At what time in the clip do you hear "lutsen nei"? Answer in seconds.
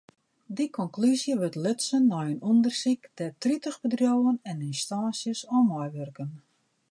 1.65-2.27